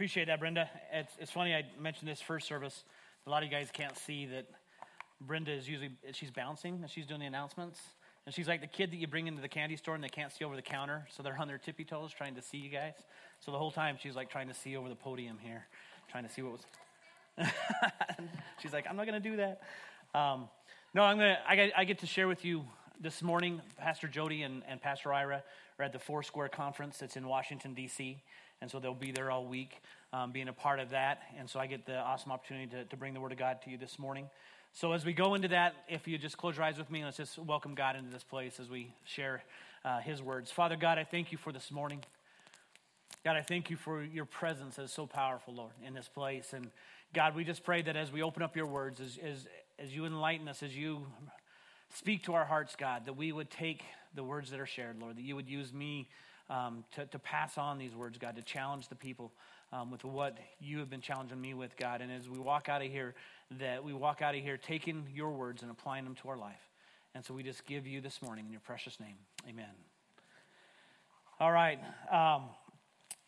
[0.00, 0.66] Appreciate that, Brenda.
[0.94, 2.84] It's, it's funny, I mentioned this first service.
[3.26, 4.46] A lot of you guys can't see that
[5.20, 7.78] Brenda is usually, she's bouncing as she's doing the announcements.
[8.24, 10.32] And she's like the kid that you bring into the candy store and they can't
[10.32, 12.94] see over the counter, so they're on their tippy toes trying to see you guys.
[13.40, 15.66] So the whole time she's like trying to see over the podium here,
[16.10, 17.46] trying to see what was.
[18.62, 19.60] she's like, I'm not going to do that.
[20.14, 20.48] Um,
[20.94, 21.36] no, I'm gonna.
[21.46, 22.64] I get, I get to share with you
[23.02, 23.60] this morning.
[23.76, 25.42] Pastor Jody and, and Pastor Ira
[25.78, 26.96] are at the Foursquare Conference.
[26.96, 28.22] That's in Washington D.C
[28.60, 29.80] and so they'll be there all week
[30.12, 31.22] um, being a part of that.
[31.38, 33.70] And so I get the awesome opportunity to, to bring the Word of God to
[33.70, 34.28] you this morning.
[34.72, 37.16] So as we go into that, if you just close your eyes with me, let's
[37.16, 39.42] just welcome God into this place as we share
[39.84, 40.50] uh, His words.
[40.50, 42.04] Father God, I thank you for this morning.
[43.24, 46.52] God, I thank you for your presence as so powerful, Lord, in this place.
[46.52, 46.70] And
[47.12, 49.46] God, we just pray that as we open up your words, as, as,
[49.78, 51.04] as you enlighten us, as you
[51.94, 53.82] speak to our hearts, God, that we would take
[54.14, 56.08] the words that are shared, Lord, that you would use me
[56.48, 59.32] um, to, to pass on these words, God, to challenge the people
[59.72, 62.00] um, with what you have been challenging me with, God.
[62.00, 63.14] And as we walk out of here,
[63.58, 66.60] that we walk out of here taking your words and applying them to our life.
[67.14, 69.16] And so we just give you this morning in your precious name.
[69.48, 69.70] Amen.
[71.40, 71.80] All right.
[72.10, 72.44] Um,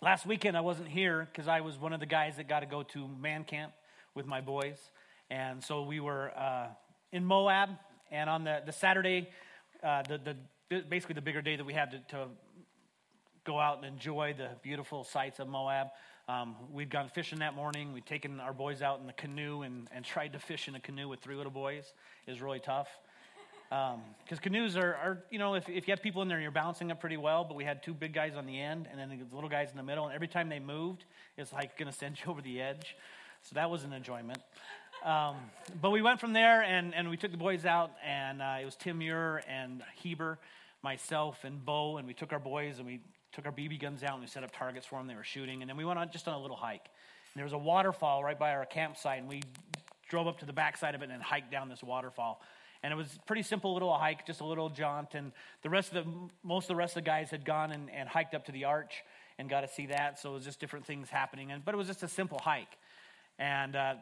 [0.01, 2.67] last weekend I wasn't here because I was one of the guys that got to
[2.67, 3.73] go to man camp
[4.15, 4.79] with my boys.
[5.31, 6.67] And so we were uh,
[7.11, 7.71] in Moab.
[8.11, 9.31] And on the, the Saturday,
[9.83, 10.37] uh, the,
[10.69, 12.27] the, basically the bigger day that we had to, to
[13.45, 15.89] go out and enjoy the beautiful sights of Moab.
[16.33, 17.93] Um, we'd gone fishing that morning.
[17.93, 20.81] We'd taken our boys out in the canoe and, and tried to fish in a
[20.81, 21.93] canoe with three little boys.
[22.27, 22.89] It was really tough.
[23.69, 26.51] Because um, canoes are, are, you know, if, if you have people in there, you're
[26.51, 27.45] bouncing up pretty well.
[27.45, 29.77] But we had two big guys on the end and then the little guys in
[29.77, 30.07] the middle.
[30.07, 31.05] And every time they moved,
[31.37, 32.97] it's like going to send you over the edge.
[33.43, 34.39] So that was an enjoyment.
[35.05, 35.37] Um,
[35.83, 38.65] but we went from there and, and we took the boys out, and uh, it
[38.65, 40.39] was Tim Muir and Heber,
[40.83, 41.99] myself, and Bo.
[41.99, 43.01] And we took our boys and we
[43.33, 45.07] took our BB guns out and we set up targets for them.
[45.07, 45.63] They were shooting.
[45.63, 46.89] And then we went on just on a little hike.
[47.33, 49.21] And there was a waterfall right by our campsite.
[49.21, 49.43] And we
[50.09, 52.43] drove up to the backside of it and hiked down this waterfall.
[52.83, 55.15] And it was pretty simple little hike, just a little jaunt.
[55.15, 55.33] And
[55.63, 56.11] the rest of the,
[56.43, 58.65] most of the rest of the guys had gone and, and hiked up to the
[58.65, 59.03] arch
[59.39, 60.19] and got to see that.
[60.19, 61.53] So it was just different things happening.
[61.53, 62.77] And, but it was just a simple hike.
[63.39, 63.95] And uh,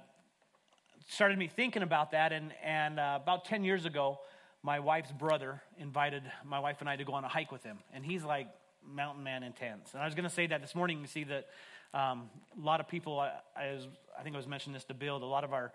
[1.08, 2.32] started me thinking about that.
[2.32, 4.18] And, and uh, about 10 years ago,
[4.62, 7.78] my wife's brother invited my wife and I to go on a hike with him.
[7.94, 8.48] And he's like
[8.86, 9.92] mountain man intense.
[9.92, 11.00] And I was going to say that this morning.
[11.00, 11.46] You see that
[11.92, 12.30] um,
[12.60, 15.22] a lot of people, I, I, was, I think I was mentioning this to build,
[15.22, 15.72] a lot of our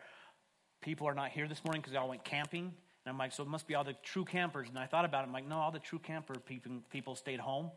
[0.82, 2.64] people are not here this morning because they all went camping.
[2.64, 4.70] And I'm like, so it must be all the true campers.
[4.70, 5.28] And I thought about it.
[5.28, 7.72] I'm like, no, all the true camper people, people stayed home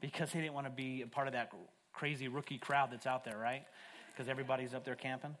[0.00, 1.50] because they didn't want to be a part of that
[1.92, 3.64] crazy rookie crowd that's out there, right?
[4.12, 5.34] Because everybody's up there camping.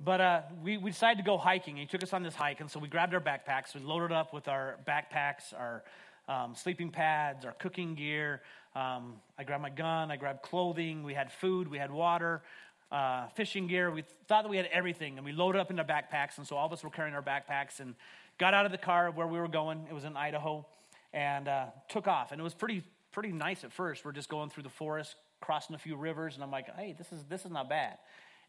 [0.00, 1.76] But uh, we, we decided to go hiking.
[1.76, 3.74] He took us on this hike, and so we grabbed our backpacks.
[3.74, 5.84] We loaded up with our backpacks, our
[6.28, 8.42] um, sleeping pads, our cooking gear,
[8.74, 12.42] um, I grabbed my gun, I grabbed clothing, we had food, we had water,
[12.90, 13.90] uh, fishing gear.
[13.90, 16.38] We thought that we had everything, and we loaded up in our backpacks.
[16.38, 17.94] And so all of us were carrying our backpacks and
[18.38, 19.86] got out of the car where we were going.
[19.88, 20.64] It was in Idaho,
[21.12, 22.32] and uh, took off.
[22.32, 22.82] And it was pretty
[23.12, 24.04] pretty nice at first.
[24.04, 27.12] We're just going through the forest, crossing a few rivers, and I'm like, hey, this
[27.12, 27.98] is this is not bad.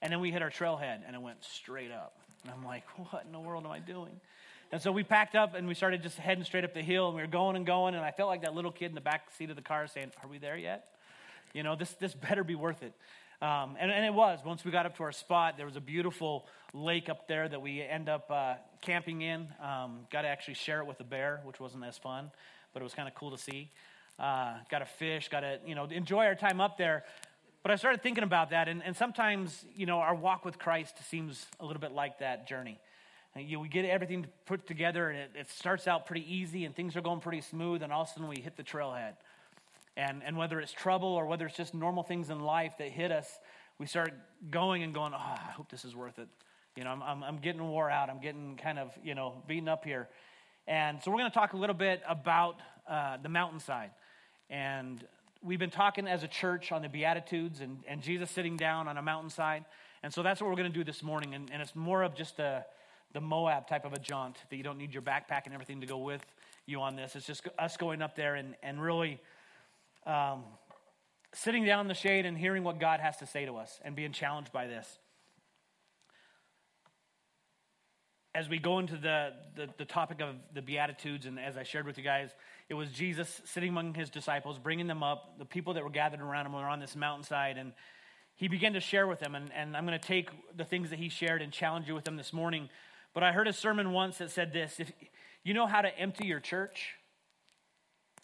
[0.01, 2.17] And then we hit our trailhead, and it went straight up.
[2.43, 4.19] And I'm like, what in the world am I doing?
[4.71, 7.15] And so we packed up and we started just heading straight up the hill and
[7.15, 7.95] we were going and going.
[7.95, 10.11] And I felt like that little kid in the back seat of the car saying,
[10.23, 10.87] Are we there yet?
[11.53, 12.93] You know, this, this better be worth it.
[13.41, 14.39] Um, and, and, it was.
[14.45, 17.61] Once we got up to our spot, there was a beautiful lake up there that
[17.61, 19.47] we end up uh, camping in.
[19.61, 22.31] Um, got to actually share it with a bear, which wasn't as fun,
[22.73, 23.71] but it was kind of cool to see.
[24.17, 27.03] Uh, got to fish, got to, you know, enjoy our time up there.
[27.61, 30.95] But I started thinking about that, and, and sometimes, you know, our walk with Christ
[31.09, 32.79] seems a little bit like that journey.
[33.37, 36.95] You we get everything put together and it, it, starts out pretty easy and things
[36.95, 39.13] are going pretty smooth, and all of a sudden we hit the trailhead.
[39.97, 43.11] And, and whether it's trouble or whether it's just normal things in life that hit
[43.11, 43.39] us,
[43.79, 44.13] we start
[44.51, 46.27] going and going, oh, I hope this is worth it.
[46.75, 48.09] You know, I'm, I'm, I'm getting wore out.
[48.09, 50.09] I'm getting kind of, you know, beaten up here.
[50.67, 52.57] And so we're going to talk a little bit about
[52.89, 53.91] uh, the mountainside.
[54.49, 55.05] And
[55.41, 58.97] we've been talking as a church on the Beatitudes and, and Jesus sitting down on
[58.97, 59.63] a mountainside.
[60.03, 61.33] And so that's what we're going to do this morning.
[61.33, 62.65] And, and it's more of just a,
[63.15, 65.87] the Moab type of a jaunt that you don't need your backpack and everything to
[65.87, 66.23] go with
[66.65, 67.15] you on this.
[67.15, 69.21] It's just us going up there and, and really
[70.05, 70.43] um,
[71.33, 73.95] sitting down in the shade and hearing what God has to say to us and
[73.95, 74.99] being challenged by this.
[78.35, 81.85] As we go into the, the, the topic of the Beatitudes, and as I shared
[81.85, 82.31] with you guys,
[82.67, 86.19] it was Jesus sitting among his disciples, bringing them up, the people that were gathered
[86.19, 87.71] around him were on this mountainside, and
[88.35, 89.35] he began to share with them.
[89.35, 92.03] And, and I'm going to take the things that he shared and challenge you with
[92.03, 92.67] them this morning
[93.15, 94.91] but I heard a sermon once that said this if
[95.43, 96.95] you know how to empty your church,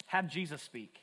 [0.06, 0.94] have Jesus speak.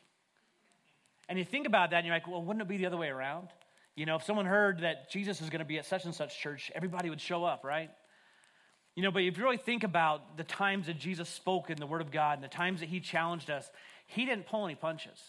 [1.27, 3.09] And you think about that and you're like, well, wouldn't it be the other way
[3.09, 3.49] around?
[3.95, 6.39] You know, if someone heard that Jesus is going to be at such and such
[6.39, 7.89] church, everybody would show up, right?
[8.95, 11.87] You know, but if you really think about the times that Jesus spoke in the
[11.87, 13.69] Word of God and the times that He challenged us,
[14.07, 15.19] He didn't pull any punches.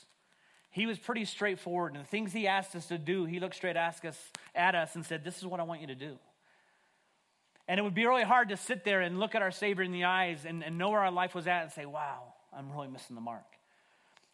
[0.71, 1.95] He was pretty straightforward.
[1.95, 5.25] And the things He asked us to do, He looked straight at us, and said,
[5.25, 6.19] This is what I want you to do.
[7.70, 9.93] And it would be really hard to sit there and look at our Savior in
[9.93, 12.88] the eyes and, and know where our life was at and say, Wow, I'm really
[12.88, 13.44] missing the mark.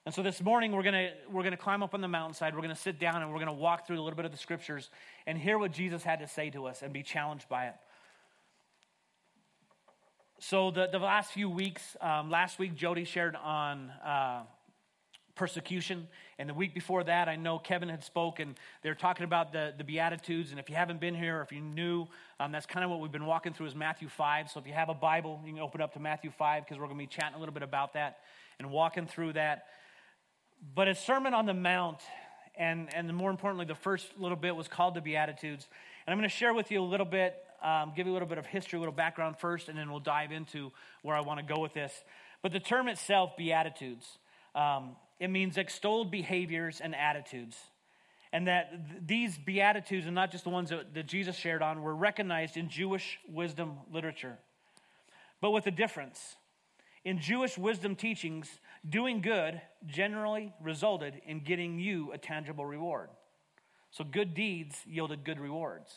[0.06, 2.54] And so this morning we're gonna we're gonna climb up on the mountainside.
[2.54, 4.88] We're gonna sit down and we're gonna walk through a little bit of the scriptures
[5.26, 7.74] and hear what Jesus had to say to us and be challenged by it.
[10.38, 14.44] So the, the last few weeks, um, last week Jody shared on uh,
[15.36, 18.56] persecution, and the week before that, I know Kevin had spoken.
[18.82, 21.60] They're talking about the, the Beatitudes, and if you haven't been here, or if you're
[21.60, 22.06] new,
[22.40, 24.50] um, that's kind of what we've been walking through is Matthew 5.
[24.50, 26.86] So if you have a Bible, you can open up to Matthew 5 because we're
[26.86, 28.18] going to be chatting a little bit about that
[28.58, 29.66] and walking through that.
[30.74, 32.00] But a Sermon on the Mount,
[32.56, 35.68] and, and more importantly, the first little bit was called the Beatitudes.
[36.06, 38.28] And I'm going to share with you a little bit, um, give you a little
[38.28, 40.72] bit of history, a little background first, and then we'll dive into
[41.02, 41.92] where I want to go with this.
[42.42, 44.06] But the term itself, Beatitudes,
[44.54, 47.56] um, it means extolled behaviors and attitudes.
[48.32, 51.82] And that th- these Beatitudes, and not just the ones that, that Jesus shared on,
[51.82, 54.38] were recognized in Jewish wisdom literature.
[55.40, 56.36] But with a difference.
[57.04, 58.48] In Jewish wisdom teachings,
[58.88, 63.10] doing good generally resulted in getting you a tangible reward.
[63.90, 65.94] So good deeds yielded good rewards.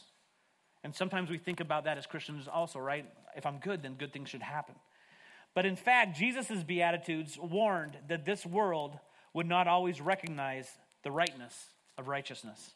[0.84, 3.06] And sometimes we think about that as Christians also, right?
[3.36, 4.76] If I'm good, then good things should happen.
[5.54, 9.00] But in fact, Jesus' Beatitudes warned that this world
[9.40, 10.68] would not always recognize
[11.02, 11.56] the rightness
[11.98, 12.72] of righteousness.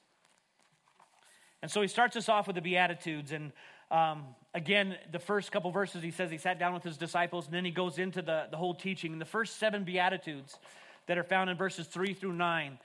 [1.61, 3.33] And so he starts us off with the Beatitudes.
[3.33, 3.51] And
[3.91, 4.23] um,
[4.53, 7.65] again, the first couple verses, he says he sat down with his disciples, and then
[7.65, 9.11] he goes into the, the whole teaching.
[9.11, 10.57] And the first seven Beatitudes
[11.07, 12.79] that are found in verses three through nine,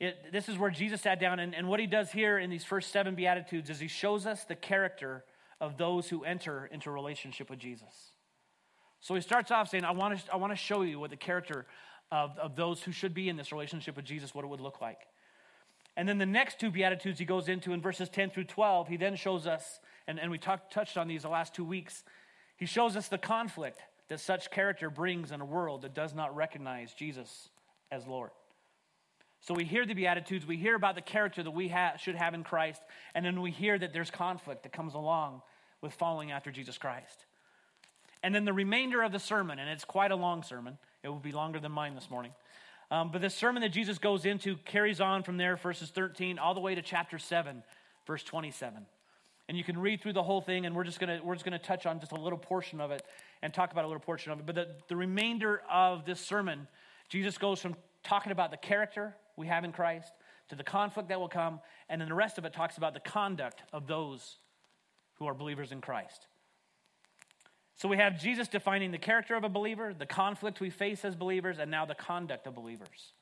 [0.00, 1.38] it, this is where Jesus sat down.
[1.38, 4.44] And, and what he does here in these first seven Beatitudes is he shows us
[4.44, 5.22] the character
[5.60, 8.12] of those who enter into a relationship with Jesus.
[9.02, 11.16] So he starts off saying, I want to, I want to show you what the
[11.16, 11.66] character
[12.12, 14.82] of, of those who should be in this relationship with Jesus, what it would look
[14.82, 15.00] like.
[15.96, 18.96] And then the next two Beatitudes he goes into in verses 10 through 12, he
[18.98, 22.04] then shows us and, and we talk, touched on these the last two weeks.
[22.56, 26.36] He shows us the conflict that such character brings in a world that does not
[26.36, 27.48] recognize Jesus
[27.90, 28.30] as Lord.
[29.40, 32.34] So we hear the Beatitudes, we hear about the character that we ha- should have
[32.34, 32.82] in Christ,
[33.14, 35.42] and then we hear that there's conflict that comes along
[35.80, 37.24] with following after Jesus Christ.
[38.22, 41.16] And then the remainder of the sermon, and it's quite a long sermon, it will
[41.16, 42.32] be longer than mine this morning.
[42.90, 46.54] Um, but the sermon that Jesus goes into carries on from there, verses 13, all
[46.54, 47.62] the way to chapter 7,
[48.06, 48.86] verse 27
[49.48, 51.44] and you can read through the whole thing and we're just going to we're just
[51.44, 53.02] to touch on just a little portion of it
[53.42, 54.46] and talk about a little portion of it.
[54.46, 56.66] But the, the remainder of this sermon
[57.08, 60.12] jesus goes from talking about the character we have in christ
[60.48, 63.00] to the conflict that will come and then the rest of it talks about the
[63.00, 64.38] conduct of those
[65.18, 66.26] who are believers in christ
[67.82, 71.14] so we have jesus defining the character of a believer the conflict we face as
[71.14, 73.12] believers and now the conduct of believers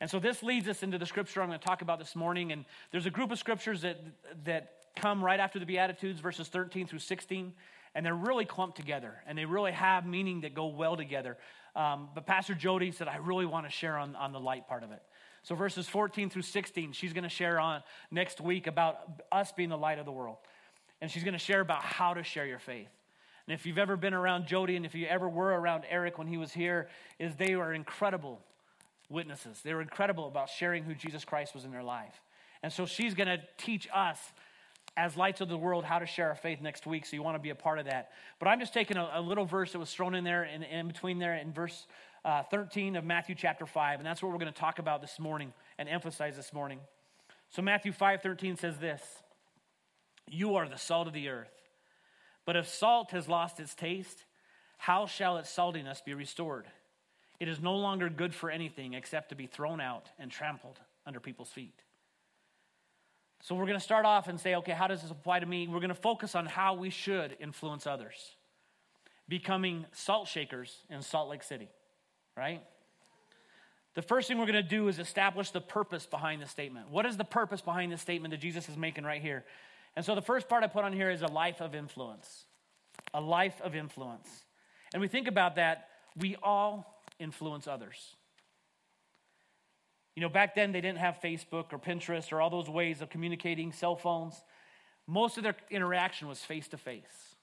[0.00, 2.52] and so this leads us into the scripture I'm going to talk about this morning.
[2.52, 3.98] And there's a group of scriptures that,
[4.44, 7.52] that come right after the Beatitudes, verses 13 through 16,
[7.94, 11.38] and they're really clumped together, and they really have meaning that go well together.
[11.74, 14.82] Um, but Pastor Jody said, I really want to share on, on the light part
[14.82, 15.02] of it.
[15.42, 19.68] So verses 14 through 16, she's going to share on next week about us being
[19.68, 20.36] the light of the world.
[21.00, 22.88] And she's going to share about how to share your faith.
[23.46, 26.26] And if you've ever been around Jody and if you ever were around Eric when
[26.26, 26.88] he was here,
[27.18, 28.40] is they were incredible
[29.08, 29.60] witnesses.
[29.62, 32.20] They were incredible about sharing who Jesus Christ was in their life.
[32.62, 34.18] And so she's going to teach us
[34.96, 37.34] as lights of the world how to share our faith next week, so you want
[37.36, 38.10] to be a part of that.
[38.38, 40.88] But I'm just taking a, a little verse that was thrown in there, in, in
[40.88, 41.86] between there, in verse
[42.24, 45.20] uh, 13 of Matthew chapter 5, and that's what we're going to talk about this
[45.20, 46.80] morning and emphasize this morning.
[47.50, 49.02] So Matthew 5:13 says this:
[50.28, 51.55] "You are the salt of the earth.
[52.46, 54.24] But if salt has lost its taste,
[54.78, 56.66] how shall its saltiness be restored?
[57.38, 61.20] It is no longer good for anything except to be thrown out and trampled under
[61.20, 61.82] people's feet."
[63.42, 65.68] So we're going to start off and say, okay, how does this apply to me?
[65.68, 68.34] We're going to focus on how we should influence others,
[69.28, 71.68] becoming salt shakers in Salt Lake City,
[72.36, 72.62] right?
[73.94, 76.90] The first thing we're going to do is establish the purpose behind the statement.
[76.90, 79.44] What is the purpose behind the statement that Jesus is making right here?
[79.96, 82.44] And so the first part I put on here is a life of influence.
[83.14, 84.28] A life of influence.
[84.92, 88.14] And we think about that, we all influence others.
[90.14, 93.10] You know, back then they didn't have Facebook or Pinterest or all those ways of
[93.10, 94.42] communicating, cell phones.
[95.06, 97.34] Most of their interaction was face to face.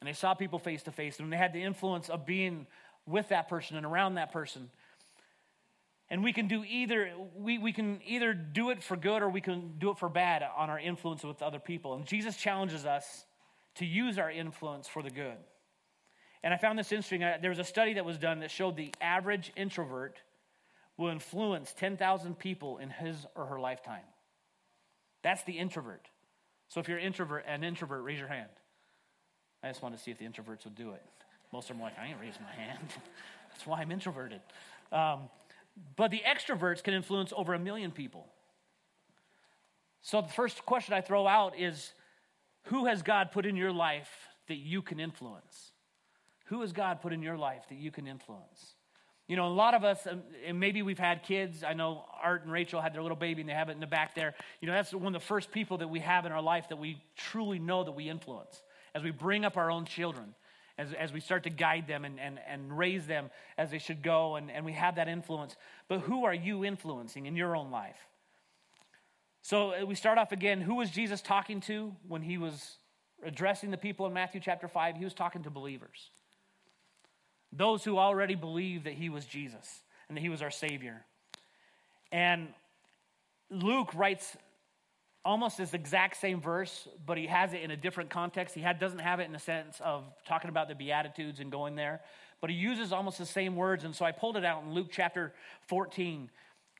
[0.00, 2.66] And they saw people face to face, and they had the influence of being
[3.06, 4.70] with that person and around that person.
[6.10, 9.42] And we can do either, we, we can either do it for good or we
[9.42, 11.94] can do it for bad on our influence with other people.
[11.94, 13.26] And Jesus challenges us
[13.76, 15.36] to use our influence for the good.
[16.42, 17.20] And I found this interesting.
[17.20, 20.18] There was a study that was done that showed the average introvert
[20.96, 24.02] will influence 10,000 people in his or her lifetime.
[25.22, 26.08] That's the introvert.
[26.68, 28.50] So if you're introvert, an introvert, raise your hand.
[29.62, 31.02] I just want to see if the introverts would do it.
[31.52, 32.88] Most of them are like, I ain't raising my hand.
[33.50, 34.40] That's why I'm introverted.
[34.92, 35.28] Um,
[35.96, 38.26] but the extroverts can influence over a million people.
[40.02, 41.92] So the first question I throw out is
[42.64, 44.10] who has God put in your life
[44.48, 45.72] that you can influence?
[46.46, 48.74] Who has God put in your life that you can influence?
[49.26, 51.62] You know, a lot of us, um, and maybe we've had kids.
[51.62, 53.86] I know Art and Rachel had their little baby and they have it in the
[53.86, 54.34] back there.
[54.60, 56.78] You know, that's one of the first people that we have in our life that
[56.78, 58.62] we truly know that we influence
[58.94, 60.34] as we bring up our own children
[60.78, 64.02] as, as we start to guide them and, and, and raise them as they should
[64.02, 65.56] go, and, and we have that influence.
[65.88, 67.98] But who are you influencing in your own life?
[69.42, 70.60] So uh, we start off again.
[70.60, 72.76] Who was Jesus talking to when he was
[73.24, 74.96] addressing the people in Matthew chapter 5?
[74.96, 76.10] He was talking to believers,
[77.52, 81.04] those who already believed that he was Jesus and that he was our Savior.
[82.12, 82.48] And
[83.50, 84.36] Luke writes
[85.24, 88.54] almost this exact same verse, but he has it in a different context.
[88.54, 91.76] He had, doesn't have it in the sense of talking about the Beatitudes and going
[91.76, 92.00] there,
[92.40, 93.84] but he uses almost the same words.
[93.84, 95.32] And so I pulled it out in Luke chapter
[95.66, 96.30] 14,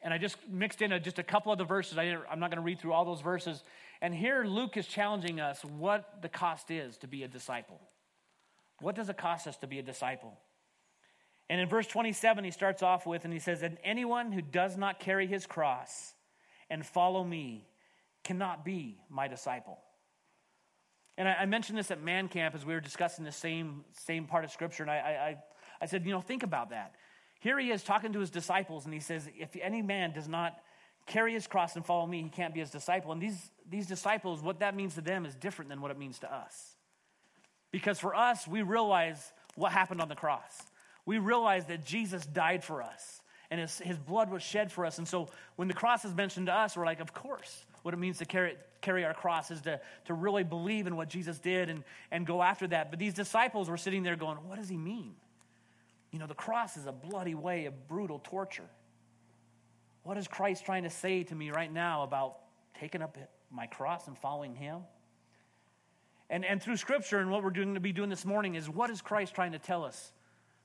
[0.02, 1.98] and I just mixed in a, just a couple of the verses.
[1.98, 3.62] I am not going to read through all those verses.
[4.00, 7.80] And here Luke is challenging us what the cost is to be a disciple.
[8.80, 10.38] What does it cost us to be a disciple?
[11.50, 14.76] And in verse 27, he starts off with, and he says, And anyone who does
[14.76, 16.12] not carry his cross
[16.70, 17.66] and follow me
[18.28, 19.78] cannot be my disciple.
[21.16, 24.26] And I, I, mentioned this at Man Camp as we were discussing the same, same
[24.26, 24.82] part of Scripture.
[24.82, 25.36] And I, I,
[25.80, 26.94] I said, you know, think about that.
[27.40, 30.58] Here he is talking to his disciples, and he says, If any man does not
[31.06, 33.12] carry his cross and follow me, he can't be his disciple.
[33.12, 36.18] And these, these disciples, what that means to them is different than what it means
[36.18, 36.76] to us.
[37.72, 40.64] Because for us, we realize what happened on the cross.
[41.06, 44.98] We realize that Jesus died for us and his, his blood was shed for us.
[44.98, 47.96] And so when the cross is mentioned to us, we're like, of course what it
[47.98, 51.68] means to carry, carry our cross is to, to really believe in what Jesus did
[51.68, 52.90] and, and go after that.
[52.90, 55.14] But these disciples were sitting there going, What does he mean?
[56.10, 58.68] You know, the cross is a bloody way of brutal torture.
[60.04, 62.38] What is Christ trying to say to me right now about
[62.80, 63.18] taking up
[63.50, 64.80] my cross and following him?
[66.30, 68.90] And, and through Scripture and what we're going to be doing this morning is what
[68.90, 70.12] is Christ trying to tell us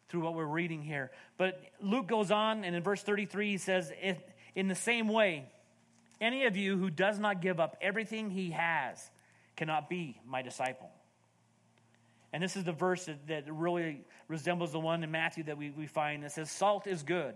[0.10, 1.12] through what we're reading here?
[1.38, 3.91] But Luke goes on, and in verse 33, he says,
[4.55, 5.50] In the same way,
[6.24, 9.12] any of you who does not give up everything he has
[9.58, 10.89] cannot be my disciple.
[12.32, 15.70] And this is the verse that, that really resembles the one in Matthew that we,
[15.72, 17.36] we find that says, Salt is good.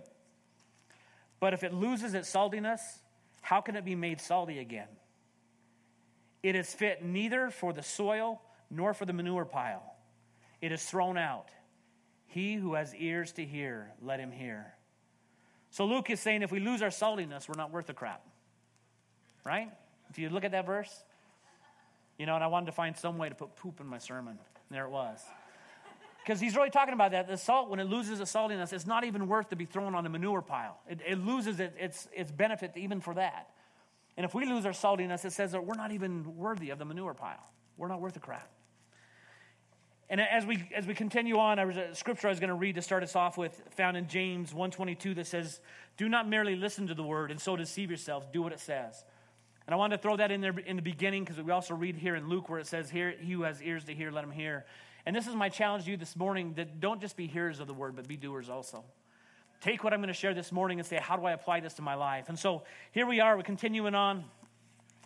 [1.39, 2.79] But if it loses its saltiness,
[3.41, 4.87] how can it be made salty again?
[6.41, 8.41] It is fit neither for the soil
[8.71, 9.95] nor for the manure pile.
[10.61, 11.49] It is thrown out.
[12.25, 14.73] He who has ears to hear, let him hear.
[15.71, 18.23] So Luke is saying if we lose our saltiness, we're not worth a crap
[19.47, 19.71] right?
[20.09, 21.03] If you look at that verse,
[22.17, 24.37] you know, and I wanted to find some way to put poop in my sermon.
[24.69, 25.21] There it was.
[26.23, 27.27] Because he's really talking about that.
[27.27, 30.05] The salt, when it loses its saltiness, it's not even worth to be thrown on
[30.05, 30.77] a manure pile.
[30.89, 33.47] It, it loses it, its, its benefit even for that.
[34.17, 36.85] And if we lose our saltiness, it says that we're not even worthy of the
[36.85, 37.49] manure pile.
[37.77, 38.49] We're not worth a crap.
[40.09, 42.55] And as we as we continue on, there was a scripture I was going to
[42.55, 45.59] read to start us off with, found in James 1:22, that says,
[45.97, 48.25] "Do not merely listen to the word and so deceive yourselves.
[48.31, 49.03] Do what it says."
[49.67, 51.97] And I wanted to throw that in there in the beginning because we also read
[51.97, 54.31] here in Luke where it says, "Here, he who has ears to hear, let him
[54.31, 54.65] hear."
[55.05, 57.67] And this is my challenge to you this morning: that don't just be hearers of
[57.67, 58.85] the word, but be doers also.
[59.59, 61.73] Take what I'm going to share this morning and say, "How do I apply this
[61.75, 63.35] to my life?" And so here we are.
[63.35, 64.23] We're continuing on.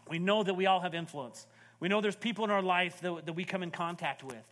[0.07, 1.47] We know that we all have influence.
[1.79, 4.43] We know there's people in our life that, that we come in contact with,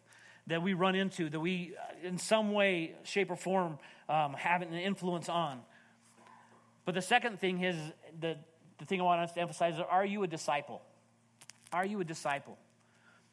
[0.47, 4.63] that we run into, that we, uh, in some way, shape, or form, um, have
[4.63, 5.61] an influence on.
[6.85, 7.75] But the second thing is
[8.21, 8.39] that
[8.79, 10.81] the thing I want us to emphasize is are you a disciple?
[11.71, 12.57] Are you a disciple?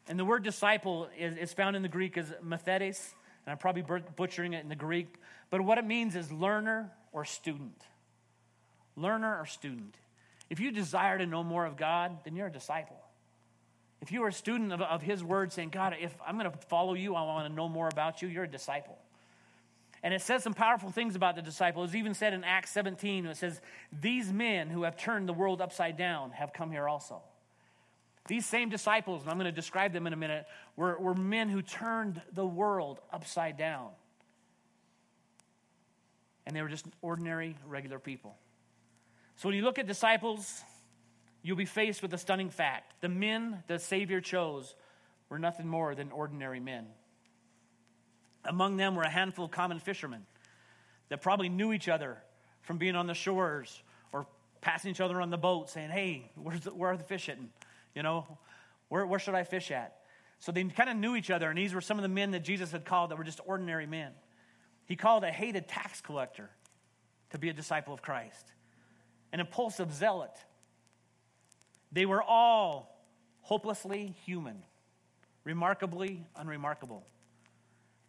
[0.07, 3.13] And the word disciple is, is found in the Greek as mathetes,
[3.45, 3.83] and I'm probably
[4.15, 5.07] butchering it in the Greek,
[5.49, 7.81] but what it means is learner or student.
[8.95, 9.95] Learner or student.
[10.49, 12.97] If you desire to know more of God, then you're a disciple.
[14.01, 16.57] If you are a student of, of His Word saying, God, if I'm going to
[16.67, 18.97] follow you, I want to know more about you, you're a disciple.
[20.03, 21.89] And it says some powerful things about the disciples.
[21.89, 23.59] It's even said in Acts 17, it says,
[23.91, 27.21] These men who have turned the world upside down have come here also.
[28.27, 31.49] These same disciples, and I'm going to describe them in a minute, were, were men
[31.49, 33.89] who turned the world upside down.
[36.47, 38.37] and they were just ordinary, regular people.
[39.35, 40.63] So when you look at disciples,
[41.43, 42.93] you'll be faced with a stunning fact.
[43.01, 44.73] The men the Savior chose
[45.29, 46.87] were nothing more than ordinary men.
[48.47, 50.25] Among them were a handful of common fishermen
[51.09, 52.17] that probably knew each other
[52.61, 54.25] from being on the shores or
[54.61, 57.49] passing each other on the boat saying, hey, the, where are the fish hitting?
[57.93, 58.37] You know,
[58.89, 59.97] where, where should I fish at?
[60.39, 62.43] So they kind of knew each other, and these were some of the men that
[62.43, 64.11] Jesus had called that were just ordinary men.
[64.85, 66.49] He called a hated tax collector
[67.31, 68.53] to be a disciple of Christ,
[69.33, 70.31] an impulsive zealot.
[71.91, 73.03] They were all
[73.41, 74.63] hopelessly human,
[75.43, 77.03] remarkably unremarkable,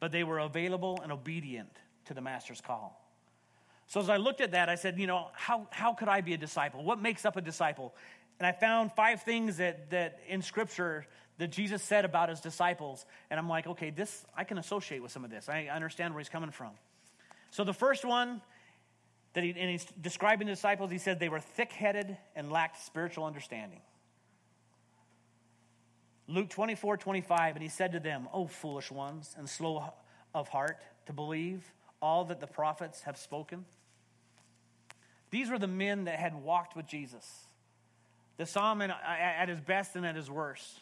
[0.01, 1.71] but they were available and obedient
[2.07, 3.05] to the Master's call.
[3.87, 6.35] So as I looked at that, I said, you know, how, how could I be
[6.35, 6.85] a disciple?
[6.85, 7.95] What makes up a disciple?
[8.39, 11.07] And I found five things that, that in Scripture
[11.39, 13.07] that Jesus said about his disciples.
[13.31, 15.49] And I'm like, okay, this, I can associate with some of this.
[15.49, 16.71] I understand where he's coming from.
[17.51, 18.43] So the first one
[19.33, 22.83] that he, and he's describing the disciples, he said they were thick headed and lacked
[22.85, 23.81] spiritual understanding.
[26.29, 29.93] Luke 24, 25, and he said to them, O foolish ones and slow
[30.35, 31.65] of heart to believe
[32.03, 33.65] all that the prophets have spoken.
[35.31, 37.47] These were the men that had walked with Jesus.
[38.37, 40.81] They saw him at his best and at his worst.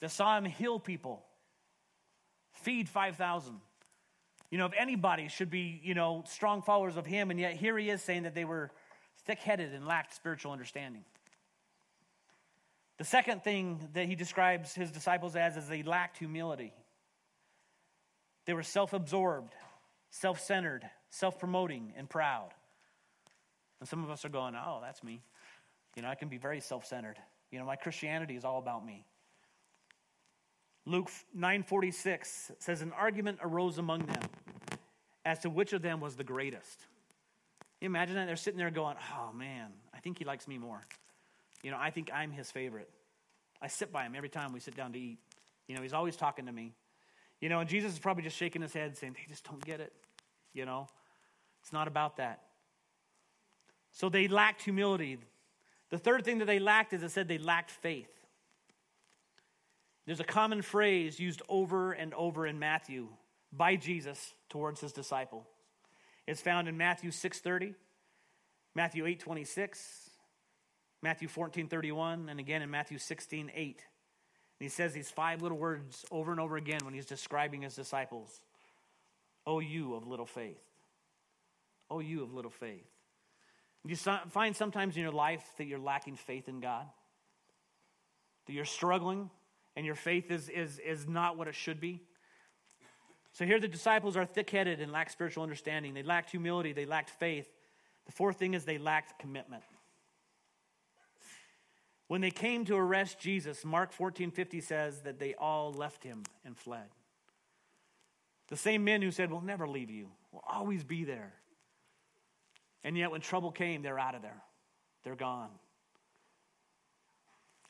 [0.00, 1.24] They saw him heal people,
[2.52, 3.60] feed 5,000.
[4.50, 7.78] You know, if anybody should be, you know, strong followers of him, and yet here
[7.78, 8.70] he is saying that they were
[9.24, 11.04] thick headed and lacked spiritual understanding.
[13.02, 16.72] The second thing that he describes his disciples as is they lacked humility.
[18.46, 19.54] They were self absorbed,
[20.10, 22.50] self centered, self promoting, and proud.
[23.80, 25.20] And some of us are going, oh, that's me.
[25.96, 27.16] You know, I can be very self centered.
[27.50, 29.04] You know, my Christianity is all about me.
[30.86, 34.22] Luke 9:46 says an argument arose among them
[35.24, 36.86] as to which of them was the greatest.
[37.80, 40.82] You imagine that they're sitting there going, "Oh man, I think he likes me more."
[41.62, 42.90] You know, I think I'm his favorite.
[43.60, 45.18] I sit by him every time we sit down to eat.
[45.68, 46.74] You know, he's always talking to me.
[47.40, 49.80] You know, and Jesus is probably just shaking his head saying, "They just don't get
[49.80, 49.92] it."
[50.52, 50.88] You know,
[51.60, 52.42] it's not about that.
[53.92, 55.18] So they lacked humility.
[55.90, 58.08] The third thing that they lacked is it said they lacked faith.
[60.04, 63.08] There's a common phrase used over and over in Matthew
[63.52, 65.46] by Jesus towards his disciple.
[66.26, 67.74] It's found in Matthew 6:30,
[68.74, 70.01] Matthew 8:26,
[71.02, 73.84] Matthew 14:31, and again in Matthew 16:8.
[74.58, 77.74] And he says these five little words over and over again when he's describing his
[77.74, 78.40] disciples.
[79.44, 80.62] O you of little faith.
[81.90, 82.86] O you of little faith.
[83.84, 86.86] You find sometimes in your life that you're lacking faith in God?
[88.46, 89.30] That you're struggling
[89.74, 92.02] and your faith is, is, is not what it should be?
[93.32, 95.94] So here the disciples are thick headed and lack spiritual understanding.
[95.94, 97.48] They lacked humility, they lacked faith.
[98.06, 99.64] The fourth thing is they lacked commitment.
[102.12, 106.54] When they came to arrest Jesus, Mark 14:50 says that they all left him and
[106.54, 106.90] fled.
[108.48, 111.32] The same men who said, We'll never leave you, we'll always be there.
[112.84, 114.42] And yet, when trouble came, they're out of there.
[115.04, 115.48] They're gone.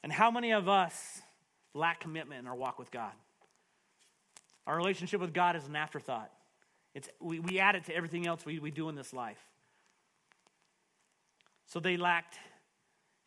[0.03, 1.23] And how many of us
[1.73, 3.13] lack commitment in our walk with God?
[4.67, 6.33] Our relationship with God is an afterthought.
[6.97, 9.47] It's, we, we add it to everything else we, we do in this life.
[11.67, 12.41] So they lacked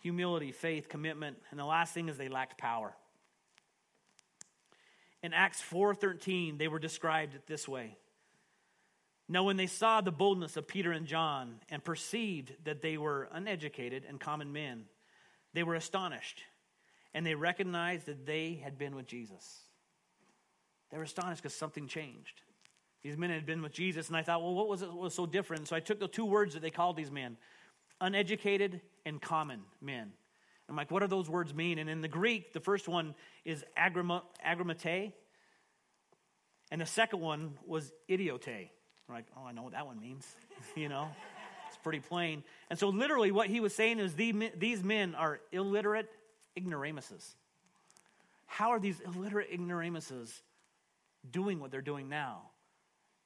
[0.05, 2.95] humility, faith, commitment, and the last thing is they lacked power.
[5.23, 7.97] In Acts 4:13, they were described this way.
[9.27, 13.29] Now, when they saw the boldness of Peter and John and perceived that they were
[13.31, 14.87] uneducated and common men,
[15.53, 16.43] they were astonished
[17.15, 19.63] and they recognized that they had been with Jesus.
[20.91, 22.43] They were astonished because something changed.
[23.01, 25.15] These men had been with Jesus, and I thought, well, what was it what was
[25.15, 25.67] so different?
[25.67, 27.37] So I took the two words that they called these men
[28.01, 30.11] uneducated and common men.
[30.67, 31.77] I'm like, what do those words mean?
[31.77, 35.13] And in the Greek, the first one is agramate,
[36.71, 38.69] and the second one was idiote.
[39.07, 40.25] We're like, oh, I know what that one means.
[40.75, 41.07] you know,
[41.67, 42.43] it's pretty plain.
[42.69, 46.09] And so, literally, what he was saying is these men are illiterate
[46.55, 47.35] ignoramuses.
[48.47, 50.41] How are these illiterate ignoramuses
[51.29, 52.49] doing what they're doing now?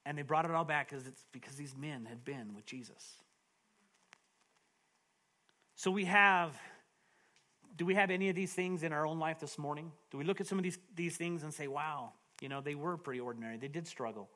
[0.04, 3.19] And they brought it all back because it's because these men had been with Jesus.
[5.80, 6.60] So we have,
[7.78, 9.90] do we have any of these things in our own life this morning?
[10.10, 12.12] Do we look at some of these, these things and say, wow,
[12.42, 13.56] you know, they were pretty ordinary.
[13.56, 14.28] They did struggle.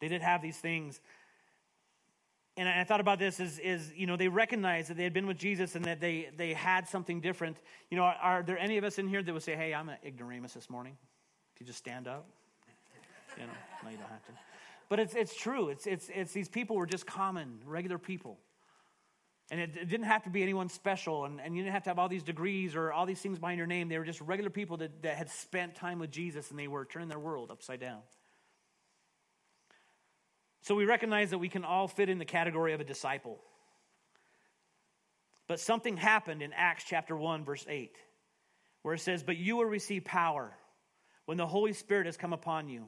[0.00, 1.02] They did have these things.
[2.56, 5.26] And I thought about this is, is, you know, they recognized that they had been
[5.26, 7.58] with Jesus and that they, they had something different.
[7.90, 9.90] You know, are, are there any of us in here that would say, hey, I'm
[9.90, 10.96] an ignoramus this morning?
[11.54, 12.26] If you just stand up?
[13.36, 13.52] You know,
[13.84, 14.32] no, you don't have to.
[14.88, 15.68] but it's, it's true.
[15.68, 18.38] It's, it's, it's these people were just common, regular people.
[19.50, 21.90] And it, it, didn't have to be anyone special, and, and you didn't have to
[21.90, 23.88] have all these degrees or all these things behind your name.
[23.88, 26.84] They were just regular people that, that had spent time with Jesus and they were
[26.84, 28.00] turning their world upside down.
[30.62, 33.38] So we recognize that we can all fit in the category of a disciple.
[35.46, 37.96] But something happened in Acts chapter 1, verse 8,
[38.82, 40.52] where it says, But you will receive power
[41.26, 42.86] when the Holy Spirit has come upon you,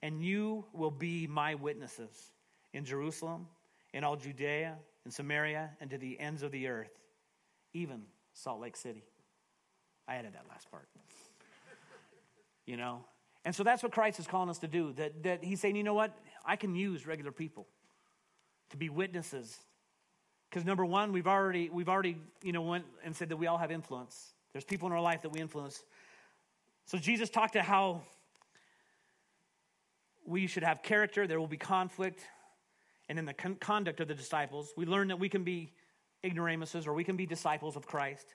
[0.00, 2.30] and you will be my witnesses
[2.72, 3.48] in Jerusalem,
[3.92, 6.92] in all Judea, in Samaria, and to the ends of the earth,
[7.72, 8.02] even
[8.34, 9.04] Salt Lake City.
[10.06, 10.88] I added that last part.
[12.66, 13.04] You know?
[13.44, 14.92] And so that's what Christ is calling us to do.
[14.92, 16.16] That, that he's saying, you know what?
[16.44, 17.66] I can use regular people
[18.70, 19.58] to be witnesses.
[20.48, 23.58] Because number one, we've already, we've already, you know, went and said that we all
[23.58, 24.32] have influence.
[24.52, 25.82] There's people in our life that we influence.
[26.86, 28.02] So Jesus talked to how
[30.26, 32.20] we should have character, there will be conflict,
[33.08, 35.72] and in the con- conduct of the disciples, we learn that we can be
[36.22, 38.34] ignoramuses or we can be disciples of Christ.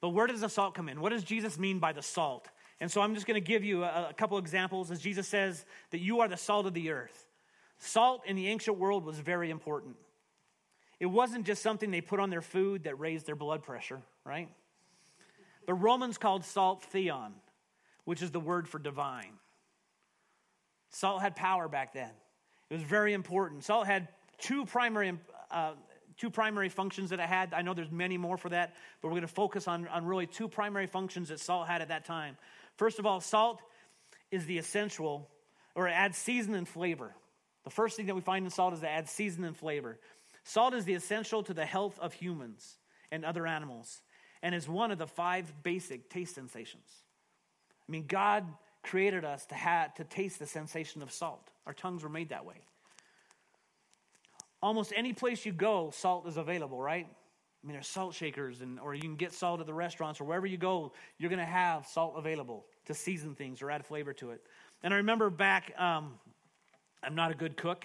[0.00, 1.00] But where does the salt come in?
[1.00, 2.48] What does Jesus mean by the salt?
[2.80, 5.64] And so I'm just going to give you a, a couple examples as Jesus says
[5.90, 7.26] that you are the salt of the earth.
[7.78, 9.96] Salt in the ancient world was very important.
[10.98, 14.48] It wasn't just something they put on their food that raised their blood pressure, right?
[15.66, 17.32] The Romans called salt theon,
[18.04, 19.32] which is the word for divine.
[20.90, 22.10] Salt had power back then.
[22.70, 23.64] It was very important.
[23.64, 25.18] Salt had two primary,
[25.50, 25.72] uh,
[26.16, 27.52] two primary functions that it had.
[27.52, 30.26] I know there's many more for that, but we're going to focus on, on really
[30.26, 32.36] two primary functions that salt had at that time.
[32.76, 33.60] First of all, salt
[34.30, 35.28] is the essential,
[35.74, 37.12] or it adds season and flavor.
[37.64, 39.98] The first thing that we find in salt is it adds season and flavor.
[40.44, 42.78] Salt is the essential to the health of humans
[43.10, 44.00] and other animals,
[44.42, 46.86] and is one of the five basic taste sensations.
[47.88, 48.46] I mean, God
[48.82, 51.50] created us to, have, to taste the sensation of salt.
[51.66, 52.56] Our tongues were made that way.
[54.62, 57.06] Almost any place you go, salt is available, right?
[57.62, 60.24] I mean, there's salt shakers, and, or you can get salt at the restaurants, or
[60.24, 64.12] wherever you go, you're going to have salt available to season things or add flavor
[64.14, 64.42] to it.
[64.82, 66.14] And I remember back, um,
[67.02, 67.84] I'm not a good cook,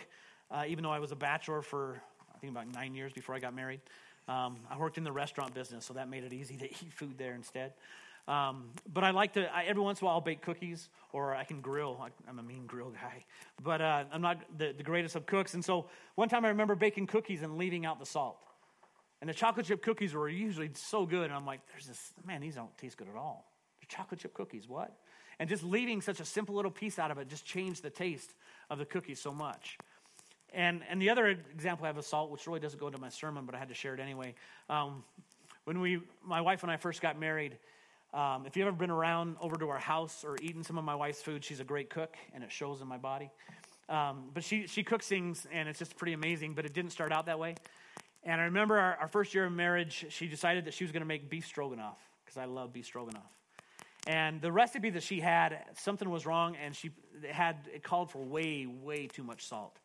[0.50, 2.02] uh, even though I was a bachelor for,
[2.34, 3.82] I think, about nine years before I got married.
[4.28, 7.18] Um, I worked in the restaurant business, so that made it easy to eat food
[7.18, 7.74] there instead.
[8.28, 11.36] Um, but I like to, I, every once in a while, I'll bake cookies or
[11.36, 12.00] I can grill.
[12.02, 13.24] I, am a mean grill guy.
[13.64, 15.54] But uh, I'm not the, the greatest of cooks.
[15.54, 18.38] And so one time I remember baking cookies and leaving out the salt.
[19.22, 21.26] And the chocolate chip cookies were usually so good.
[21.26, 23.46] And I'm like, there's this, man, these don't taste good at all.
[23.80, 24.92] They're chocolate chip cookies, what?
[25.40, 28.34] And just leaving such a simple little piece out of it just changed the taste
[28.70, 29.78] of the cookies so much.
[30.54, 33.10] And, and the other example I have of salt, which really doesn't go into my
[33.10, 34.34] sermon, but I had to share it anyway.
[34.70, 35.04] Um,
[35.66, 37.58] when we, my wife and I first got married,
[38.16, 40.96] um, if you've ever been around over to our house or eaten some of my
[40.96, 43.30] wife's food, she's a great cook, and it shows in my body.
[43.90, 47.12] Um, but she, she cooks things, and it's just pretty amazing, but it didn't start
[47.12, 47.56] out that way.
[48.24, 51.02] And I remember our, our first year of marriage, she decided that she was going
[51.02, 53.30] to make beef stroganoff, because I love beef stroganoff.
[54.08, 56.92] And the recipe that she had, something was wrong, and she
[57.30, 59.78] had it called for way, way too much salt.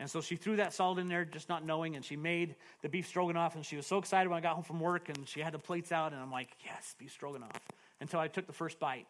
[0.00, 2.88] And so she threw that salt in there, just not knowing, and she made the
[2.88, 3.54] beef stroganoff.
[3.54, 5.58] And she was so excited when I got home from work, and she had the
[5.58, 7.52] plates out, and I'm like, yes, beef stroganoff.
[8.00, 9.06] Until I took the first bite.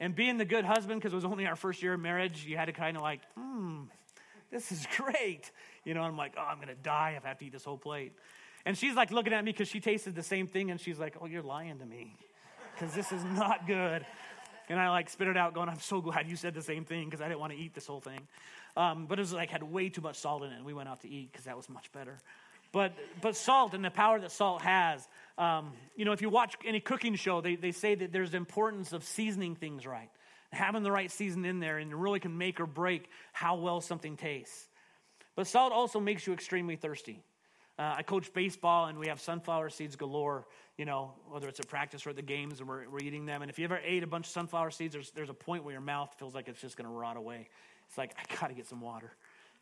[0.00, 2.56] And being the good husband, because it was only our first year of marriage, you
[2.56, 3.82] had to kind of like, hmm,
[4.50, 5.50] this is great.
[5.84, 7.64] You know, I'm like, oh, I'm going to die if I have to eat this
[7.64, 8.12] whole plate.
[8.64, 11.16] And she's like looking at me because she tasted the same thing, and she's like,
[11.20, 12.16] oh, you're lying to me
[12.74, 14.04] because this is not good.
[14.68, 17.04] And I like spit it out, going, I'm so glad you said the same thing
[17.04, 18.20] because I didn't want to eat this whole thing.
[18.76, 20.56] Um, but it was like had way too much salt in it.
[20.56, 22.18] And we went out to eat because that was much better.
[22.72, 25.08] But but salt and the power that salt has.
[25.38, 28.92] Um, you know, if you watch any cooking show, they, they say that there's importance
[28.92, 30.10] of seasoning things right,
[30.52, 33.80] having the right season in there, and it really can make or break how well
[33.80, 34.68] something tastes.
[35.36, 37.22] But salt also makes you extremely thirsty.
[37.78, 40.46] Uh, I coach baseball, and we have sunflower seeds galore.
[40.78, 43.40] You know, whether it's a practice or at the games, and we're, we're eating them.
[43.40, 45.72] And if you ever ate a bunch of sunflower seeds, there's, there's a point where
[45.72, 47.48] your mouth feels like it's just going to rot away.
[47.88, 49.12] It's like, I got to get some water.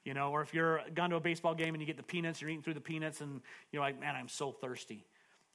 [0.04, 2.40] You know, or if you're gone to a baseball game and you get the peanuts,
[2.40, 3.40] you're eating through the peanuts, and
[3.72, 5.06] you're like, man, I'm so thirsty.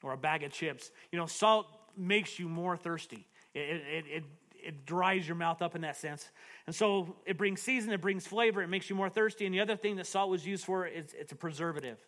[0.02, 0.90] Or a bag of chips.
[1.12, 3.26] You know, salt makes you more thirsty.
[3.54, 4.24] It, it, it,
[4.62, 6.28] it dries your mouth up in that sense.
[6.66, 9.46] And so it brings season, it brings flavor, it makes you more thirsty.
[9.46, 11.98] And the other thing that salt was used for is it's a preservative.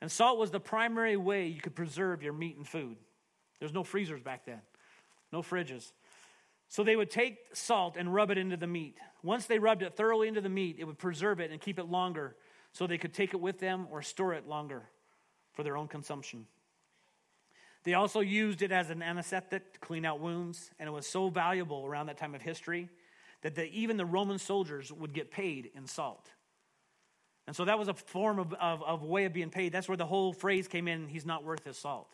[0.00, 2.96] And salt was the primary way you could preserve your meat and food.
[3.58, 4.60] There's no freezers back then,
[5.32, 5.92] no fridges.
[6.74, 8.98] So they would take salt and rub it into the meat.
[9.22, 11.88] Once they rubbed it thoroughly into the meat, it would preserve it and keep it
[11.88, 12.34] longer
[12.72, 14.82] so they could take it with them or store it longer
[15.52, 16.46] for their own consumption.
[17.84, 21.28] They also used it as an anesthetic to clean out wounds, and it was so
[21.28, 22.88] valuable around that time of history
[23.42, 26.28] that the, even the Roman soldiers would get paid in salt.
[27.46, 29.70] And so that was a form of, of, of way of being paid.
[29.70, 32.08] That's where the whole phrase came in he's not worth his salt.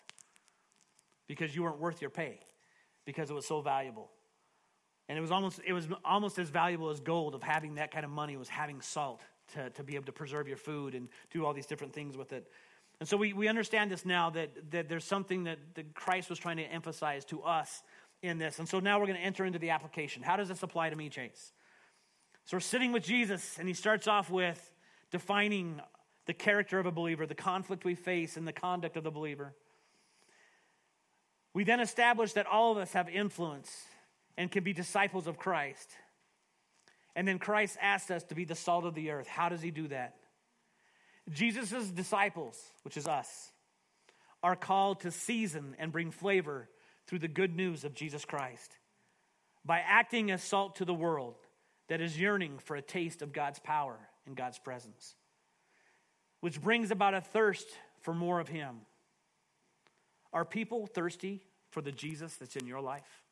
[1.27, 2.40] Because you weren't worth your pay,
[3.07, 4.11] because it was so valuable.
[5.11, 8.05] And it was almost, it was almost as valuable as gold of having that kind
[8.05, 9.23] of money was having salt
[9.55, 12.33] to, to be able to preserve your food and do all these different things with
[12.33, 12.46] it.
[13.01, 16.38] And so we, we understand this now that, that there's something that, that Christ was
[16.38, 17.83] trying to emphasize to us
[18.23, 18.61] in this.
[18.61, 20.23] And so now we're going to enter into the application.
[20.23, 21.51] How does this apply to me, Chase?
[22.44, 24.70] So we're sitting with Jesus, and he starts off with
[25.11, 25.81] defining
[26.27, 29.57] the character of a believer, the conflict we face, and the conduct of the believer.
[31.53, 33.87] We then establish that all of us have influence
[34.40, 35.90] and can be disciples of Christ.
[37.14, 39.26] And then Christ asks us to be the salt of the earth.
[39.26, 40.16] How does he do that?
[41.31, 43.53] Jesus' disciples, which is us,
[44.42, 46.70] are called to season and bring flavor
[47.07, 48.79] through the good news of Jesus Christ
[49.62, 51.35] by acting as salt to the world
[51.88, 55.16] that is yearning for a taste of God's power and God's presence,
[56.40, 57.68] which brings about a thirst
[58.00, 58.76] for more of Him.
[60.33, 63.22] Are people thirsty for the Jesus that's in your life?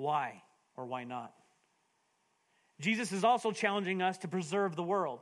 [0.00, 0.42] Why
[0.78, 1.34] or why not?
[2.80, 5.20] Jesus is also challenging us to preserve the world,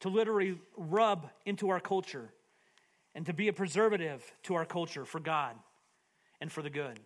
[0.00, 2.34] to literally rub into our culture,
[3.14, 5.56] and to be a preservative to our culture for God
[6.38, 7.00] and for the good,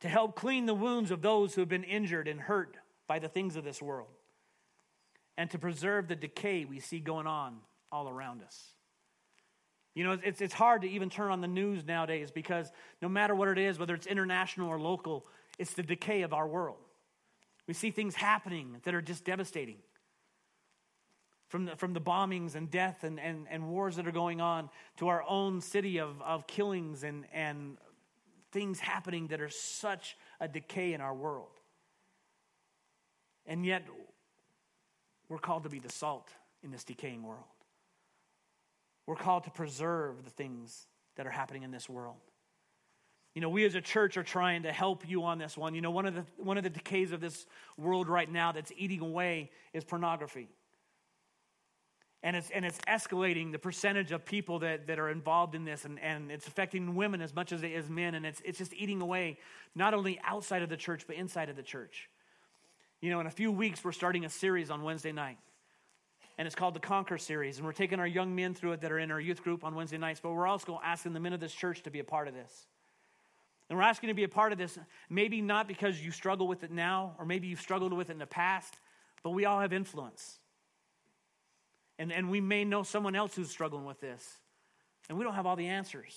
[0.00, 3.28] to help clean the wounds of those who have been injured and hurt by the
[3.28, 4.10] things of this world,
[5.38, 7.58] and to preserve the decay we see going on
[7.92, 8.74] all around us.
[10.00, 13.34] You know, it's, it's hard to even turn on the news nowadays because no matter
[13.34, 15.26] what it is, whether it's international or local,
[15.58, 16.78] it's the decay of our world.
[17.66, 19.76] We see things happening that are just devastating.
[21.48, 24.70] From the, from the bombings and death and, and, and wars that are going on
[24.96, 27.76] to our own city of, of killings and, and
[28.52, 31.60] things happening that are such a decay in our world.
[33.44, 33.84] And yet,
[35.28, 36.30] we're called to be the salt
[36.62, 37.44] in this decaying world.
[39.10, 42.14] We're called to preserve the things that are happening in this world.
[43.34, 45.74] You know, we as a church are trying to help you on this one.
[45.74, 47.44] You know, one of the one of the decays of this
[47.76, 50.48] world right now that's eating away is pornography.
[52.22, 55.84] And it's and it's escalating the percentage of people that, that are involved in this
[55.84, 58.72] and, and it's affecting women as much as it is men, and it's it's just
[58.74, 59.38] eating away
[59.74, 62.08] not only outside of the church, but inside of the church.
[63.00, 65.38] You know, in a few weeks we're starting a series on Wednesday night.
[66.40, 67.58] And it's called the Conquer series.
[67.58, 69.74] And we're taking our young men through it that are in our youth group on
[69.74, 72.28] Wednesday nights, but we're also asking the men of this church to be a part
[72.28, 72.66] of this.
[73.68, 74.78] And we're asking to be a part of this,
[75.10, 78.18] maybe not because you struggle with it now, or maybe you've struggled with it in
[78.18, 78.74] the past,
[79.22, 80.38] but we all have influence.
[81.98, 84.26] And, and we may know someone else who's struggling with this.
[85.10, 86.16] And we don't have all the answers.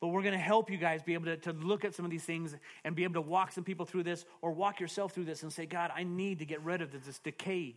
[0.00, 2.10] But we're going to help you guys be able to, to look at some of
[2.10, 5.26] these things and be able to walk some people through this or walk yourself through
[5.26, 7.76] this and say, God, I need to get rid of this decay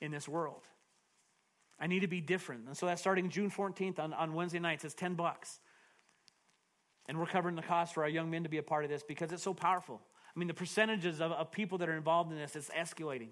[0.00, 0.62] in this world.
[1.82, 2.68] I need to be different.
[2.68, 4.84] And so that's starting June 14th on, on Wednesday nights.
[4.84, 5.58] It's 10 bucks.
[7.08, 9.02] And we're covering the cost for our young men to be a part of this
[9.02, 10.00] because it's so powerful.
[10.34, 13.30] I mean, the percentages of, of people that are involved in this is escalating.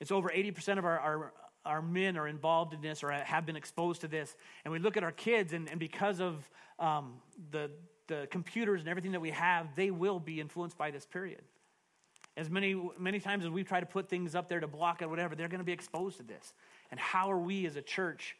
[0.00, 1.32] It's over 80% of our, our,
[1.66, 4.34] our, men are involved in this or have been exposed to this.
[4.64, 7.16] And we look at our kids, and, and because of um,
[7.50, 7.70] the,
[8.06, 11.42] the computers and everything that we have, they will be influenced by this period.
[12.36, 15.08] As many, many times as we try to put things up there to block it,
[15.08, 16.52] whatever, they're going to be exposed to this.
[16.90, 18.36] And how are we as a church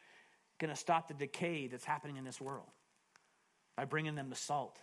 [0.58, 2.66] going to stop the decay that's happening in this world?
[3.76, 4.78] by bringing them the salt.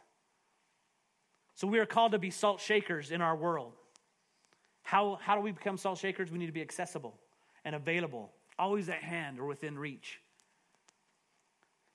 [1.55, 3.73] So we are called to be salt shakers in our world.
[4.83, 6.31] How, how do we become salt shakers?
[6.31, 7.15] We need to be accessible
[7.65, 10.19] and available, always at hand or within reach.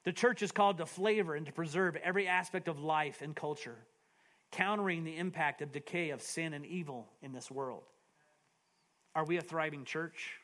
[0.05, 3.77] The church is called to flavor and to preserve every aspect of life and culture,
[4.51, 7.83] countering the impact of decay of sin and evil in this world.
[9.15, 10.39] Are we a thriving church?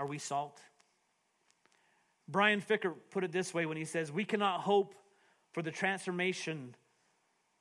[0.00, 0.58] Are we salt?
[2.26, 4.94] Brian Ficker put it this way when he says, We cannot hope
[5.52, 6.74] for the transformation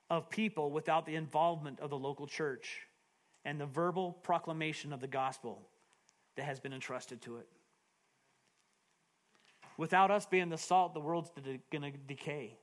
[0.10, 2.80] of people without the involvement of the local church
[3.44, 5.68] and the verbal proclamation of the gospel
[6.38, 7.48] that has been entrusted to it.
[9.78, 11.32] Without us being the salt, the world's
[11.70, 12.58] going to decay.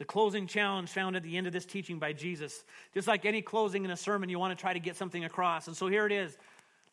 [0.00, 3.42] The closing challenge found at the end of this teaching by Jesus, just like any
[3.42, 5.66] closing in a sermon, you want to try to get something across.
[5.66, 6.34] And so here it is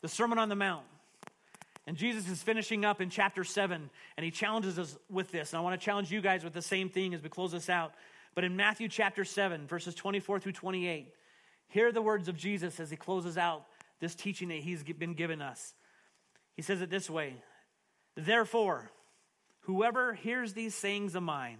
[0.02, 0.84] the Sermon on the Mount.
[1.88, 5.54] And Jesus is finishing up in chapter 7, and he challenges us with this.
[5.54, 7.70] And I want to challenge you guys with the same thing as we close this
[7.70, 7.94] out.
[8.36, 11.08] But in Matthew chapter 7, verses 24 through 28,
[11.70, 13.68] hear the words of Jesus as he closes out
[14.02, 15.74] this teaching that he's been given us.
[16.58, 17.36] He says it this way
[18.16, 18.92] Therefore,
[19.62, 21.60] whoever hears these sayings of mine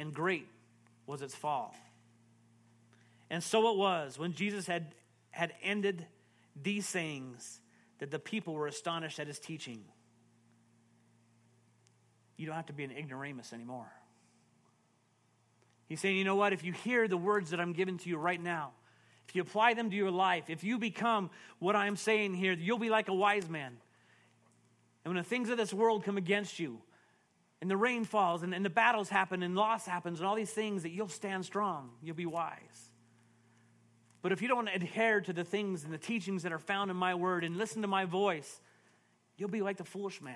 [0.00, 0.48] And great
[1.06, 1.74] was its fall.
[3.28, 4.94] And so it was when Jesus had,
[5.30, 6.06] had ended
[6.60, 7.60] these sayings
[7.98, 9.84] that the people were astonished at his teaching.
[12.38, 13.92] You don't have to be an ignoramus anymore.
[15.86, 16.54] He's saying, you know what?
[16.54, 18.70] If you hear the words that I'm giving to you right now,
[19.28, 22.78] if you apply them to your life, if you become what I'm saying here, you'll
[22.78, 23.76] be like a wise man.
[25.04, 26.80] And when the things of this world come against you,
[27.60, 30.50] and the rain falls, and, and the battles happen, and loss happens, and all these
[30.50, 31.90] things, that you'll stand strong.
[32.02, 32.90] You'll be wise.
[34.22, 36.96] But if you don't adhere to the things and the teachings that are found in
[36.96, 38.60] my word and listen to my voice,
[39.36, 40.34] you'll be like the foolish man.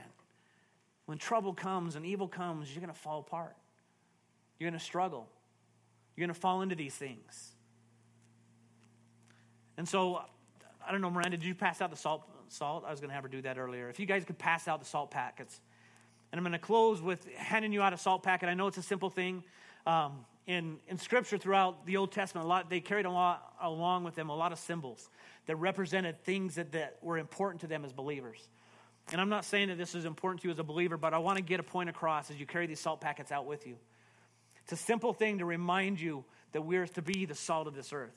[1.06, 3.54] When trouble comes and evil comes, you're going to fall apart.
[4.58, 5.28] You're going to struggle.
[6.16, 7.52] You're going to fall into these things.
[9.76, 10.22] And so,
[10.86, 12.22] I don't know, Miranda, did you pass out the salt?
[12.48, 12.84] Salt?
[12.86, 13.88] I was going to have her do that earlier.
[13.88, 15.60] If you guys could pass out the salt packets.
[16.34, 18.48] And I'm going to close with handing you out a salt packet.
[18.48, 19.44] I know it's a simple thing.
[19.86, 24.02] Um, in, in Scripture throughout the Old Testament, a lot, they carried a lot, along
[24.02, 25.08] with them a lot of symbols
[25.46, 28.48] that represented things that, that were important to them as believers.
[29.12, 31.18] And I'm not saying that this is important to you as a believer, but I
[31.18, 33.76] want to get a point across as you carry these salt packets out with you.
[34.64, 37.92] It's a simple thing to remind you that we're to be the salt of this
[37.92, 38.16] earth.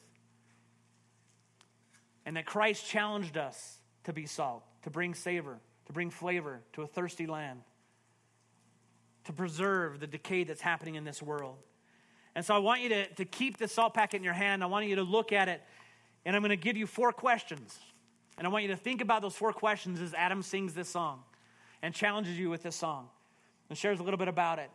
[2.26, 6.82] And that Christ challenged us to be salt, to bring savor, to bring flavor to
[6.82, 7.62] a thirsty land,
[9.28, 11.58] to preserve the decay that's happening in this world.
[12.36, 14.64] And so I want you to, to keep the salt packet in your hand.
[14.64, 15.62] I want you to look at it,
[16.26, 17.80] and I'm going to give you four questions.
[18.38, 21.24] And I want you to think about those four questions as Adam sings this song
[21.82, 23.10] and challenges you with this song
[23.70, 24.70] and shares a little bit about it.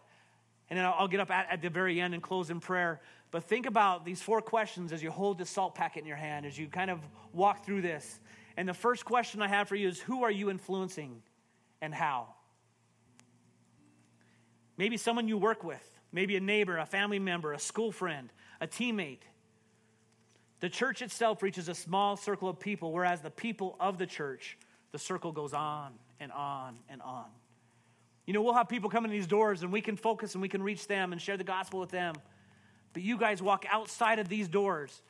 [0.71, 3.01] And then I'll get up at, at, the very end and close in prayer.
[3.31, 6.47] But think about these four questions as you hold this salt packet in your hand,
[6.47, 7.01] as you kind of
[7.33, 8.21] walk through this.
[8.57, 11.23] And the first question I have for you is Who are you influencing
[11.81, 12.35] and how?
[14.77, 15.83] Maybe someone you work with,
[16.13, 18.31] maybe a neighbor, a family member, a school friend,
[18.61, 19.21] a teammate.
[20.61, 24.57] The church itself reaches a small circle of people, whereas the people of the church,
[24.93, 27.27] the circle goes on and on and on.
[28.27, 30.49] You know, we'll have people come in these doors and we can focus and we
[30.49, 32.15] can reach them and share the gospel with them.
[32.93, 35.03] But you guys walk outside of these doors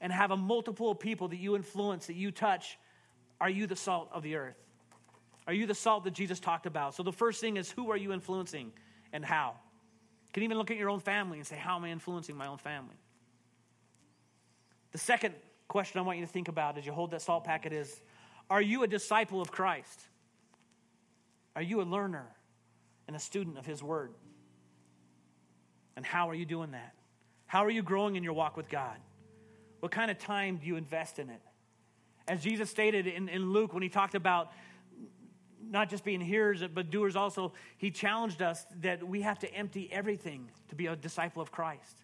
[0.00, 2.78] and have a multiple of people that you influence, that you touch.
[3.40, 4.56] Are you the salt of the earth?
[5.46, 6.94] Are you the salt that Jesus talked about?
[6.94, 8.72] So the first thing is who are you influencing
[9.16, 9.54] and how?
[10.26, 12.46] You can even look at your own family and say, How am I influencing my
[12.46, 12.94] own family?
[14.92, 15.34] The second
[15.66, 18.00] question I want you to think about as you hold that salt packet is
[18.48, 20.00] Are you a disciple of Christ?
[21.56, 22.28] Are you a learner?
[23.06, 24.12] and a student of His Word.
[25.96, 26.94] And how are you doing that?
[27.46, 28.96] How are you growing in your walk with God?
[29.80, 31.40] What kind of time do you invest in it?
[32.28, 34.50] As Jesus stated in, in Luke when he talked about
[35.70, 39.88] not just being hearers but doers also, he challenged us that we have to empty
[39.92, 41.96] everything to be a disciple of Christ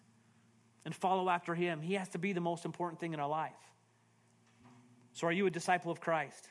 [0.85, 1.81] and follow after him.
[1.81, 3.51] He has to be the most important thing in our life.
[5.13, 6.49] So, are you a disciple of Christ?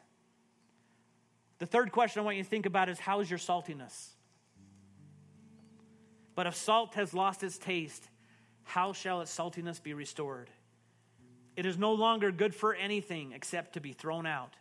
[1.58, 4.08] The third question I want you to think about is how is your saltiness?
[6.34, 8.08] But if salt has lost its taste,
[8.64, 10.50] how shall its saltiness be restored?
[11.56, 14.54] It is no longer good for anything except to be thrown out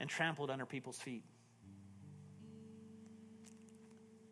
[0.00, 1.22] and trampled under people's feet.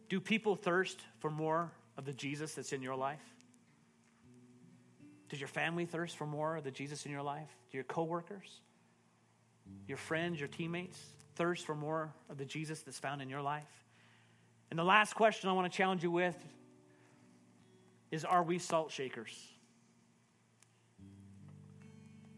[0.08, 3.22] Do people thirst for more of the Jesus that's in your life?
[5.28, 7.48] Does your family thirst for more of the Jesus in your life?
[7.70, 8.60] Do your coworkers,
[9.88, 10.98] your friends, your teammates
[11.34, 13.84] thirst for more of the Jesus that's found in your life?
[14.70, 16.36] And the last question I want to challenge you with
[18.10, 19.32] is are we salt shakers?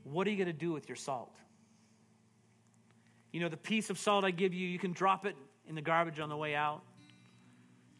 [0.04, 1.34] What are you going to do with your salt?
[3.32, 5.36] You know, the piece of salt I give you, you can drop it
[5.68, 6.82] in the garbage on the way out.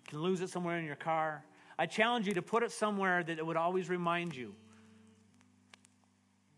[0.09, 1.45] Can lose it somewhere in your car.
[1.79, 4.55] I challenge you to put it somewhere that it would always remind you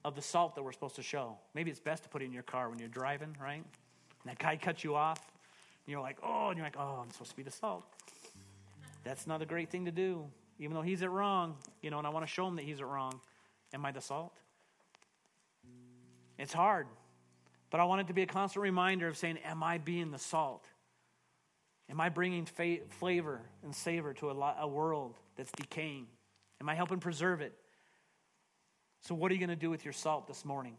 [0.05, 1.36] of the salt that we're supposed to show.
[1.55, 3.62] Maybe it's best to put it in your car when you're driving, right?
[3.62, 5.18] And that guy cuts you off.
[5.18, 7.84] And you're like, oh, and you're like, oh, I'm supposed to be the salt.
[9.05, 10.28] That's not a great thing to do
[10.59, 12.80] even though he's it wrong, you know, and I want to show him that he's
[12.80, 13.20] it wrong.
[13.72, 14.32] Am I the salt?
[16.36, 16.86] It's hard,
[17.70, 20.18] but I want it to be a constant reminder of saying, Am I being the
[20.18, 20.64] salt?
[21.91, 26.07] Am I bringing fa- flavor and savor to a, lo- a world that's decaying?
[26.61, 27.55] Am I helping preserve it?
[29.03, 30.76] So, what are you going to do with your salt this morning?